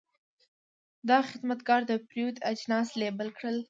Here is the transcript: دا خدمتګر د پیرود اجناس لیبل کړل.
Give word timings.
دا 1.09 1.19
خدمتګر 1.29 1.81
د 1.87 1.91
پیرود 2.07 2.37
اجناس 2.51 2.87
لیبل 3.01 3.27
کړل. 3.37 3.57